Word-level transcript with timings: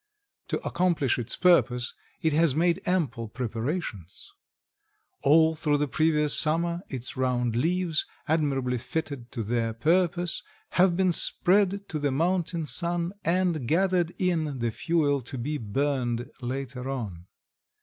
To 0.47 0.57
accomplish 0.67 1.19
its 1.19 1.35
purpose 1.35 1.93
it 2.23 2.33
has 2.33 2.55
made 2.55 2.81
ample 2.87 3.27
preparations. 3.27 4.31
All 5.21 5.53
through 5.53 5.77
the 5.77 5.87
previous 5.87 6.35
summer 6.35 6.81
its 6.89 7.15
round 7.15 7.55
leaves, 7.55 8.07
admirably 8.27 8.79
fitted 8.79 9.31
to 9.33 9.43
their 9.43 9.73
purpose, 9.75 10.41
have 10.69 10.97
been 10.97 11.11
spread 11.11 11.87
to 11.89 11.99
the 11.99 12.09
mountain 12.11 12.65
sun 12.65 13.13
and 13.23 13.67
gathered 13.67 14.09
in 14.17 14.57
the 14.57 14.71
fuel 14.71 15.21
to 15.21 15.37
be 15.37 15.59
burned 15.59 16.31
later 16.41 16.89
on. 16.89 17.27